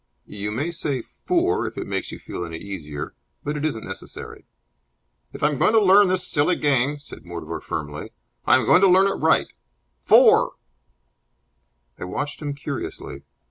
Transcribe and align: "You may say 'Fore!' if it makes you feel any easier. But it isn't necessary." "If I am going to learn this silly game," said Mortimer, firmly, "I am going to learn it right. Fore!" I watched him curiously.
"You 0.25 0.49
may 0.49 0.71
say 0.71 1.03
'Fore!' 1.03 1.67
if 1.67 1.77
it 1.77 1.85
makes 1.85 2.11
you 2.11 2.17
feel 2.17 2.43
any 2.43 2.57
easier. 2.57 3.13
But 3.43 3.55
it 3.55 3.63
isn't 3.63 3.85
necessary." 3.85 4.45
"If 5.31 5.43
I 5.43 5.49
am 5.51 5.59
going 5.59 5.73
to 5.73 5.79
learn 5.79 6.07
this 6.07 6.27
silly 6.27 6.55
game," 6.55 6.97
said 6.97 7.23
Mortimer, 7.23 7.59
firmly, 7.61 8.09
"I 8.47 8.55
am 8.57 8.65
going 8.65 8.81
to 8.81 8.87
learn 8.89 9.05
it 9.05 9.21
right. 9.23 9.53
Fore!" 10.01 10.53
I 11.99 12.05
watched 12.05 12.41
him 12.41 12.55
curiously. 12.55 13.21